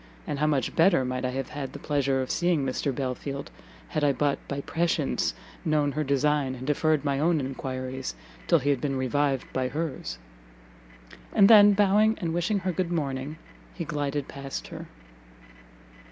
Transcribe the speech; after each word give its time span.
and 0.25 0.39
how 0.39 0.47
much 0.47 0.75
better 0.75 1.05
might 1.05 1.23
I 1.23 1.29
have 1.29 1.49
had 1.49 1.71
the 1.73 1.77
pleasure 1.77 2.23
of 2.23 2.31
seeing 2.31 2.65
Mr 2.65 2.91
Belfield, 2.95 3.51
had 3.89 4.03
I 4.03 4.11
but, 4.13 4.39
by 4.47 4.61
prescience, 4.61 5.35
known 5.63 5.91
her 5.91 6.03
design, 6.03 6.55
and 6.55 6.65
deferred 6.65 7.05
my 7.05 7.19
own 7.19 7.39
enquiries 7.39 8.15
till 8.47 8.57
he 8.57 8.71
had 8.71 8.81
been 8.81 8.95
revived 8.95 9.53
by 9.53 9.67
hers!" 9.67 10.17
And 11.33 11.47
then, 11.47 11.73
bowing 11.73 12.17
and 12.17 12.33
wishing 12.33 12.57
her 12.57 12.71
good 12.71 12.91
morning, 12.91 13.37
he 13.75 13.85
glided 13.85 14.27
past 14.27 14.69
her. 14.69 14.87